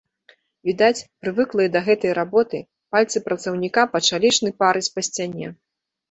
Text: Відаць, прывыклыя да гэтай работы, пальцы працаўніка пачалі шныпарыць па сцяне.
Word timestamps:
Відаць, 0.67 1.05
прывыклыя 1.25 1.71
да 1.75 1.81
гэтай 1.89 2.11
работы, 2.19 2.61
пальцы 2.95 3.17
працаўніка 3.27 3.81
пачалі 3.97 4.27
шныпарыць 4.39 4.89
па 4.97 5.05
сцяне. 5.09 5.47